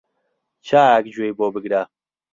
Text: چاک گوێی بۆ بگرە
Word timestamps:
چاک 0.67 1.03
گوێی 1.13 1.35
بۆ 1.37 1.47
بگرە 1.53 1.81